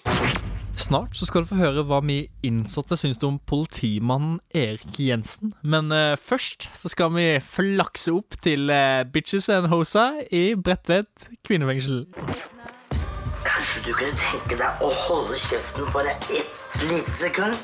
[0.78, 5.54] Snart så skal du få høre hva vi innsatte syns om politimannen Erik Jensen.
[5.62, 11.30] Men uh, først så skal vi flakse opp til uh, Bitches and Hosa i Bredtvet
[11.46, 12.06] kvinnefengsel.
[13.46, 17.58] Kanskje du kunne tenke deg å holde kjeften bare ett lite sekund?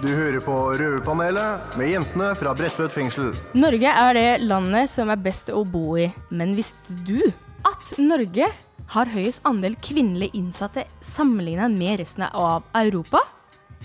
[0.00, 3.34] Du hører på Røverpanelet med jentene fra Bredtvet fengsel.
[3.56, 6.08] Norge er det landet som er best å bo i.
[6.32, 7.20] Men visste du
[7.66, 8.48] at Norge
[8.90, 13.22] har høyest andel kvinnelige innsatte sammenlignet med resten av Europa?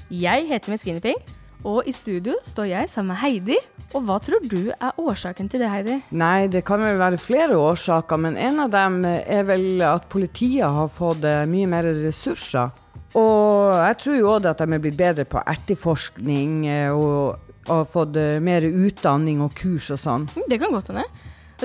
[0.09, 1.17] Jeg heter Miss Ping,
[1.65, 3.57] og i studio står jeg sammen med Heidi.
[3.95, 5.99] Og hva tror du er årsaken til det, Heidi?
[6.11, 10.65] Nei, det kan vel være flere årsaker, men en av dem er vel at politiet
[10.65, 12.73] har fått eh, mye mer ressurser.
[13.15, 17.87] Og jeg tror jo òg at de er blitt bedre på etterforskning eh, og, har
[17.89, 20.27] fått eh, mer utdanning og kurs og sånn.
[20.35, 21.05] Mm, Det kan godt hende.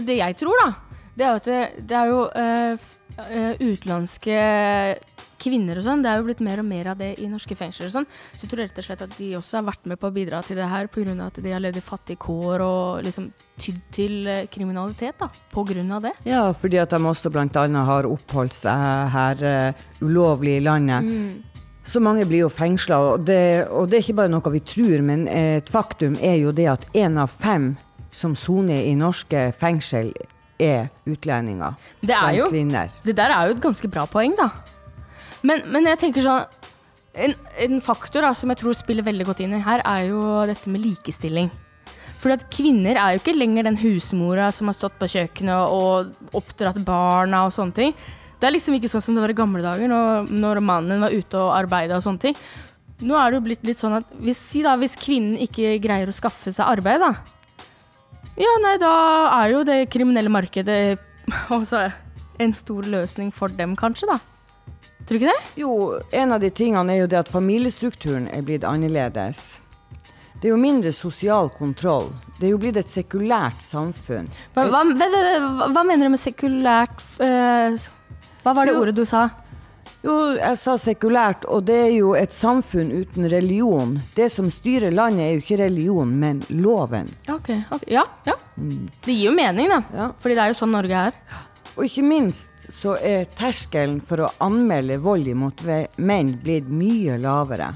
[0.00, 0.70] Det jeg tror, da,
[1.20, 1.48] det er jo at
[1.90, 2.88] det, er jo uh,
[3.60, 4.36] utenlandske
[5.40, 6.02] kvinner og sånn.
[6.04, 8.06] Det er jo blitt mer og mer av det i norske fengsler og sånn.
[8.34, 10.42] Så jeg tror rett og slett at de også har vært med på å bidra
[10.44, 11.14] til det her pga.
[11.26, 13.30] at de har levd i fattige kår og liksom
[13.60, 15.28] tydd til eh, kriminalitet, da.
[15.30, 16.12] Av det.
[16.28, 17.84] Ja, fordi at de også bl.a.
[17.90, 21.08] har oppholdt seg her uh, ulovlig i landet.
[21.84, 25.00] Så mange blir jo fengsla, og, det- og det er ikke bare noe vi tror,
[25.02, 27.72] men et faktum er jo det at én av fem
[28.12, 30.12] som soner i norske fengsel,
[30.60, 31.78] er utlendinger.
[32.00, 32.92] Det er jo kvinner.
[33.04, 34.50] Det der er jo et ganske bra poeng, da.
[35.46, 36.44] Men, men jeg tenker sånn
[37.14, 40.20] en, en faktor da, som jeg tror spiller veldig godt inn i her, er jo
[40.48, 41.50] dette med likestilling.
[42.20, 46.34] Fordi at kvinner er jo ikke lenger den husmora som har stått på kjøkkenet og
[46.36, 47.94] oppdratt barna og sånne ting.
[48.40, 51.16] Det er liksom ikke sånn som det var i gamle dager, når, når mannen var
[51.16, 52.36] ute og arbeida og sånne ting.
[53.00, 56.16] Nå er det jo blitt litt sånn at hvis, da, hvis kvinnen ikke greier å
[56.16, 57.39] skaffe seg arbeid, da.
[58.40, 58.92] Ja, nei, da
[59.42, 60.98] er jo det kriminelle markedet
[61.56, 61.88] også
[62.40, 64.20] en stor løsning for dem, kanskje, da?
[65.04, 65.48] Tror du ikke det?
[65.60, 65.72] Jo,
[66.14, 69.58] en av de tingene er jo det at familiestrukturen er blitt annerledes.
[70.40, 72.08] Det er jo mindre sosial kontroll.
[72.38, 74.30] Det er jo blitt et sekulært samfunn.
[74.54, 77.76] Hva, hva, hva, hva, mener du med sekulært uh,
[78.40, 78.80] Hva var det Jo.
[78.86, 79.26] ordet du sa?
[80.02, 83.98] Jo, jeg sa sekulært, og det er jo et samfunn uten religion.
[84.16, 87.10] Det som styrer landet er jo ikke religion, men loven.
[87.28, 88.34] Ok, ok, Ja, ja.
[88.56, 89.82] Det gir jo mening, da.
[89.94, 90.06] Ja.
[90.20, 91.12] Fordi det er jo sånn Norge er.
[91.76, 95.62] Og ikke minst så er terskelen for å anmelde vold imot
[95.98, 97.74] menn blitt mye lavere.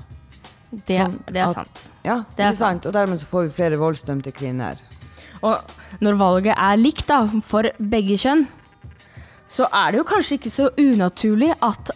[0.75, 1.91] Det, Sånn det er at- sant.
[2.05, 2.87] Ja, Det er ikke sant?
[2.87, 4.77] Og dermed så får vi flere voldsdømte kvinner.
[5.43, 5.61] Og
[6.01, 8.47] når valget er likt da, for begge kjønn,
[9.49, 11.91] så er det jo kanskje ikke så unaturlig at,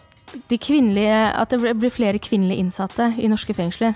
[0.48, 3.94] de at det blir flere kvinnelige innsatte i norske fengsler.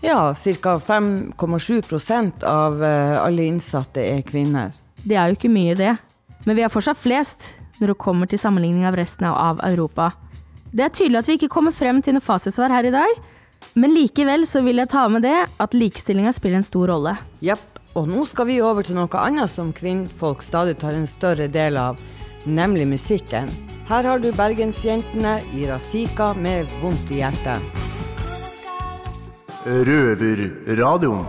[0.00, 0.78] Ja, ca.
[0.78, 4.72] 5,7 av eh, alle innsatte er kvinner.
[5.02, 5.96] Det er jo ikke mye, det.
[6.46, 10.12] Men vi er fortsatt flest når det kommer til sammenligning av resten av Europa.
[10.70, 13.18] Det er tydelig at vi ikke kommer frem til noe fasitsvar her i dag,
[13.74, 17.16] men likevel så vil jeg ta med det at likestillinga spiller en stor rolle.
[17.42, 17.66] Jepp.
[17.98, 21.78] Og nå skal vi over til noe annet som kvinnfolk stadig tar en større del
[21.80, 21.98] av,
[22.48, 23.50] nemlig musikken.
[23.88, 27.84] Her har du Bergensjentene i Razika med vondt i hjertet.
[29.68, 31.24] Røverradioen.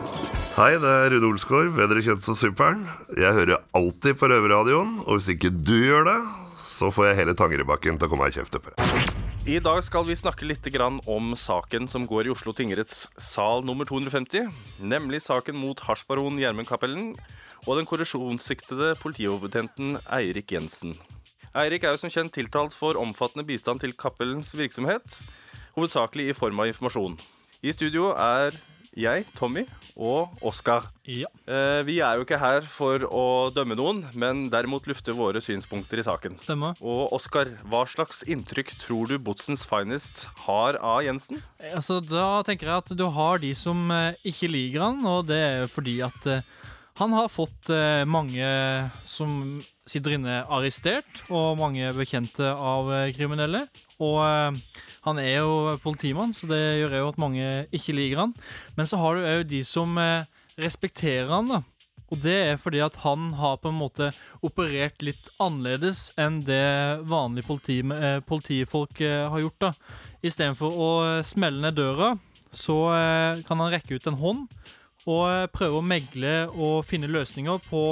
[0.59, 2.83] Hei, det er Rune Olsgaard, bedre kjent som Superen.
[3.15, 6.19] Jeg hører alltid på Røverradioen, og hvis ikke du gjør det,
[6.59, 9.15] så får jeg hele Tangerudbakken til å komme meg kjefte på deg.
[9.49, 10.67] I dag skal vi snakke litt
[11.07, 14.51] om saken som går i Oslo tingretts sal nummer 250.
[14.83, 17.15] Nemlig saken mot hasjbaron Gjermund Cappelen
[17.65, 20.95] og den korrusjonssiktede politioverbetjenten Eirik Jensen.
[21.57, 25.21] Eirik er jo som kjent tiltalt for omfattende bistand til Cappelens virksomhet,
[25.75, 27.17] hovedsakelig i form av informasjon.
[27.65, 28.55] I studio er
[28.97, 29.63] jeg, Tommy,
[29.95, 30.87] og Oskar.
[31.07, 31.29] Ja.
[31.47, 36.01] Eh, vi er jo ikke her for å dømme noen, men derimot lufte våre synspunkter
[36.01, 36.39] i saken.
[36.43, 36.79] Stemmer.
[36.81, 41.43] Og Oskar, hva slags inntrykk tror du Botsens Finest har av Jensen?
[41.71, 45.39] Altså, da tenker jeg at du har de som eh, ikke liker han, og det
[45.45, 46.57] er fordi at eh,
[46.99, 48.47] han har fått eh, mange
[49.07, 53.63] som sitter inne arrestert, og mange bekjente av eh, kriminelle.
[54.03, 58.33] Og eh, han er jo politimann, så det gjør jo at mange ikke liker han.
[58.75, 60.27] Men så har du òg de som eh,
[60.59, 61.61] respekterer han, da.
[62.09, 64.09] Og det er fordi at han har på en måte
[64.43, 69.69] operert litt annerledes enn det vanlige politi, eh, politifolk eh, har gjort.
[69.69, 69.71] da.
[70.25, 70.91] Istedenfor å
[71.23, 72.17] smelle ned døra,
[72.51, 72.75] så
[73.45, 74.47] kan han rekke ut en hånd
[75.07, 77.83] og eh, prøve å megle og finne løsninger på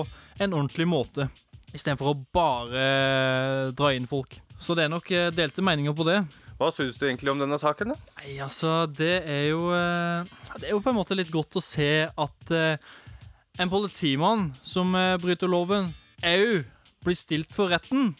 [0.41, 1.29] en ordentlig måte.
[1.73, 4.39] Istedenfor å bare eh, dra inn folk.
[4.59, 6.21] Så det er nok eh, delte meninger på det.
[6.57, 7.93] Hva syns du egentlig om denne saken?
[7.93, 8.13] da?
[8.17, 12.07] Nei, altså, det er jo Det er jo på en måte litt godt å se
[12.09, 15.91] at en politimann som bryter loven,
[16.25, 16.63] au
[17.05, 18.15] blir stilt for retten.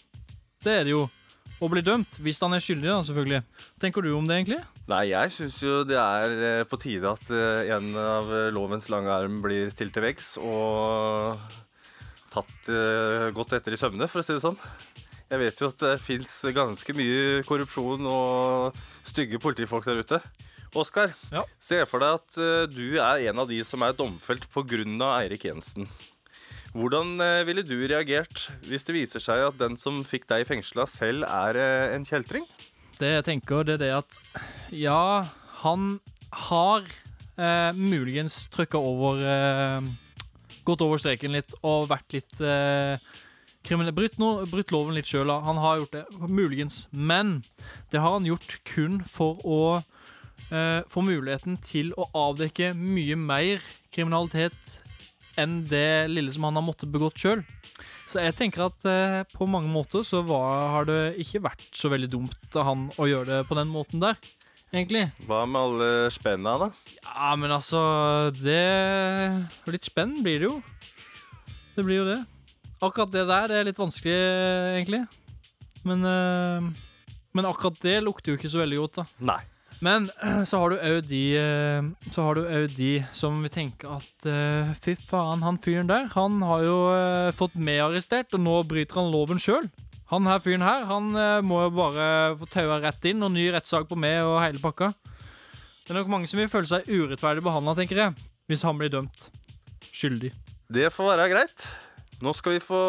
[0.62, 1.08] Det er det jo.
[1.58, 2.19] Og blir dømt.
[2.21, 3.41] Hvis han er skyldig, da, selvfølgelig.
[3.82, 4.62] Tenker du om det, egentlig?
[4.88, 8.88] Nei, jeg syns jo det er eh, på tide at eh, en av eh, lovens
[8.88, 11.41] lange arm blir stilt til veggs og
[12.32, 12.69] tatt
[13.34, 14.58] godt etter i sømmene, for å si det sånn.
[15.32, 20.19] Jeg vet jo at det fins ganske mye korrupsjon og stygge politifolk der ute.
[20.78, 21.15] Oskar,
[21.58, 25.10] se for deg at du er en av de som er domfelt pga.
[25.23, 25.89] Eirik Jensen.
[26.76, 31.26] Hvordan ville du reagert hvis det viser seg at den som fikk deg fengsla, selv
[31.26, 31.58] er
[31.95, 32.45] en kjeltring?
[32.97, 34.17] Det jeg tenker, det er det at
[34.73, 35.27] Ja,
[35.62, 35.99] han
[36.49, 36.88] har
[37.38, 39.89] eh, muligens trykka over eh,
[40.65, 42.97] Gått over streken litt og vært litt eh,
[43.67, 43.93] kriminell.
[43.95, 45.29] Brutt, no, brutt loven litt sjøl.
[45.45, 46.88] Han har gjort det, muligens.
[46.91, 47.38] Men
[47.93, 53.63] det har han gjort kun for å eh, få muligheten til å avdekke mye mer
[53.95, 54.81] kriminalitet
[55.38, 57.43] enn det lille som han har måttet begått sjøl.
[58.08, 61.91] Så jeg tenker at eh, på mange måter så var, har det ikke vært så
[61.91, 64.15] veldig dumt av han å gjøre det på den måten der,
[64.71, 65.04] egentlig.
[65.28, 66.69] Hva med alle spenna, da?
[67.04, 67.82] Ja, men altså
[68.36, 68.62] Det
[69.73, 70.56] Litt spenn blir det jo.
[71.76, 72.21] Det blir jo det.
[72.80, 74.15] Akkurat det der er litt vanskelig,
[74.78, 75.04] egentlig.
[75.88, 76.71] Men eh,
[77.36, 79.08] Men akkurat det lukter jo ikke så veldig godt, da.
[79.34, 79.41] Nei.
[79.83, 80.09] Men
[80.49, 84.29] så har du òg de eh, Så har du òg de som vil tenke at
[84.29, 89.01] uh, fy faen, han fyren der, han har jo uh, fått medarrestert, og nå bryter
[89.01, 89.69] han loven sjøl.
[90.11, 92.07] Han her fyren her, han uh, må jo bare
[92.39, 94.93] få taua rett inn, og ny rettssak på meg og hele pakka.
[95.87, 98.91] Det er nok mange som vil føle seg urettferdig behandla, tenker jeg, hvis han blir
[98.91, 99.29] dømt
[99.91, 100.33] skyldig.
[100.73, 101.67] Det får være greit.
[102.17, 102.80] Nå skal vi få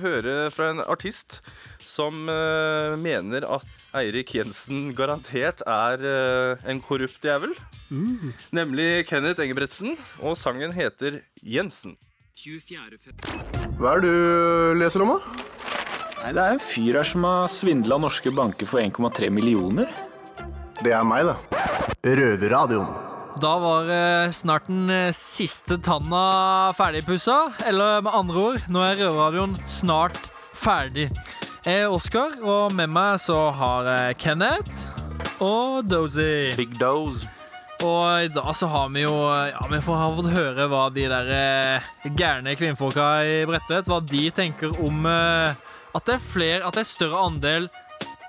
[0.00, 1.42] høre fra en artist
[1.84, 3.66] som uh, mener at
[4.00, 7.52] Eirik Jensen garantert er uh, en korrupt djevel.
[8.56, 11.98] Nemlig Kenneth Engebretsen, og sangen heter Jensen.
[12.38, 15.44] Hva er det du leser om, da?
[16.18, 19.92] Nei, Det er en fyr her som har svindla norske banker for 1,3 millioner.
[20.80, 21.36] Det er meg, da.
[22.06, 23.07] Røverradioen.
[23.38, 27.52] Da var eh, snart den eh, siste tanna ferdigpussa.
[27.66, 30.26] Eller med andre ord, nå er Røverradioen snart
[30.58, 31.06] ferdig.
[31.62, 34.88] Jeg er Oskar, og med meg så har jeg Kenneth
[35.44, 36.56] og Dozy.
[36.58, 37.28] Big Doze.
[37.86, 41.04] Og i dag så har vi jo Ja, vi får ha fått høre hva de
[41.06, 45.54] der eh, gærne kvinnfolka i Bredtvet Hva de tenker om eh,
[45.94, 47.68] at det er flere At det er større andel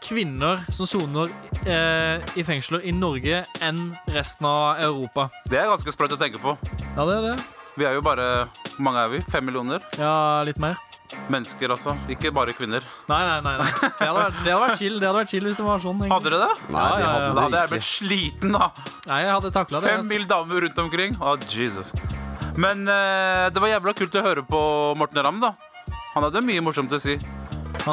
[0.03, 1.31] kvinner som soner
[1.65, 3.81] eh, i fengsler i Norge enn
[4.13, 5.29] resten av Europa.
[5.49, 6.55] Det er ganske sprøtt å tenke på.
[6.95, 7.37] Ja, det er det.
[7.79, 9.19] Vi er jo bare Hvor mange er vi?
[9.29, 9.83] Fem millioner?
[9.99, 10.79] Ja, litt mer.
[11.31, 11.93] Mennesker, altså.
[12.11, 12.83] Ikke bare kvinner.
[13.09, 13.53] Nei, nei, nei.
[13.61, 13.69] nei.
[13.69, 15.95] Det, hadde vært, det hadde vært chill Det hadde vært chill hvis det var sånn.
[16.01, 16.11] egentlig.
[16.15, 16.67] Hadde dere det?
[16.75, 18.67] Nei, det hadde Da hadde jeg blitt sliten, da.
[19.07, 19.89] Nei, jeg hadde takla det.
[19.93, 20.11] Fem ass.
[20.11, 21.17] mil damer rundt omkring.
[21.21, 21.93] Å, Jesus.
[22.59, 24.61] Men eh, det var jævla kult å høre på
[24.99, 25.53] Morten Ramm, da.
[26.15, 27.15] Han hadde mye morsomt å si.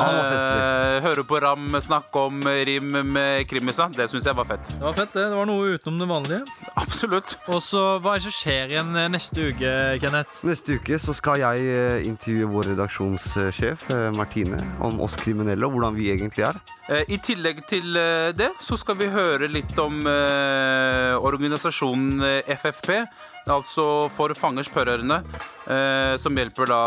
[0.02, 3.88] Eh, høre på Ram snakke om rim med krimisa.
[3.92, 4.72] Det syns jeg var fett.
[4.76, 5.26] Det var fett, det.
[5.30, 6.68] Det var noe utenom det vanlige.
[6.76, 7.36] Absolutt.
[7.48, 10.40] Og så, Hva er det som skjer igjen eh, neste uke, Kenneth?
[10.46, 15.96] Neste uke så skal jeg eh, intervjue vår redaksjonssjef Martine om oss kriminelle og hvordan
[15.96, 16.60] vi egentlig er.
[16.88, 17.96] Eh, I tillegg til
[18.36, 22.20] det så skal vi høre litt om eh, organisasjonen
[22.56, 23.06] FFP.
[23.52, 25.20] Altså For fangers pårørende.
[25.66, 26.80] Eh, som hjelper da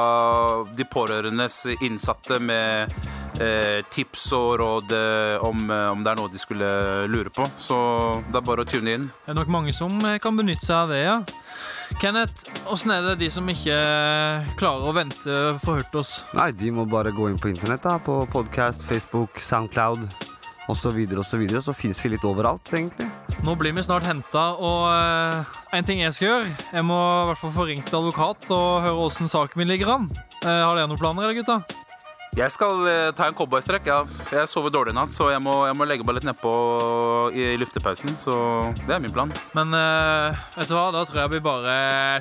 [0.76, 2.94] de pårørendes innsatte med
[3.40, 6.70] eh, tips og råd eh, om, eh, om det er noe de skulle
[7.12, 7.48] lure på.
[7.60, 7.78] Så
[8.30, 9.10] det er bare å tune inn.
[9.26, 11.18] Det er nok mange som eh, kan benytte seg av det, ja.
[12.00, 13.76] Kenneth, åssen er det de som ikke
[14.60, 16.14] klarer å vente, får hørt oss?
[16.38, 17.98] Nei, de må bare gå inn på internett, da.
[18.04, 20.06] På podcast, Facebook, Soundcloud
[20.70, 20.84] osv.
[20.86, 21.66] Så, videre, og så, videre.
[21.66, 23.09] så fins vi litt overalt, egentlig.
[23.40, 27.28] Nå blir vi snart henta, og eh, en ting jeg skal gjøre Jeg må i
[27.30, 30.10] hvert fall få ringt advokat og høre åssen saken min ligger an.
[30.44, 31.79] Uh, har dere noen planer, eller gutta?
[32.38, 33.88] Jeg skal eh, ta en cowboystrekk.
[33.90, 33.98] Ja.
[34.32, 36.52] Jeg sover dårlig i natt, så jeg må, jeg må legge meg litt nedpå
[37.36, 38.12] i luftepausen.
[38.22, 38.34] Så
[38.86, 39.30] det er min plan.
[39.58, 41.74] Men eh, vet du hva, da tror jeg vi bare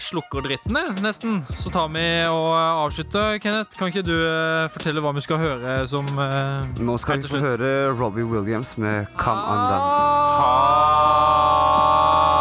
[0.02, 1.32] slukker dritten, jeg, nesten.
[1.60, 3.26] Så tar vi og eh, avslutter.
[3.44, 7.22] Kenneth, kan ikke du eh, fortelle hva vi skal høre som eh, Nå skal helt
[7.22, 7.50] vi til få slutt?
[7.52, 9.78] høre Robbie Williams med Come Undone.